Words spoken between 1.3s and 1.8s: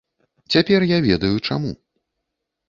чаму.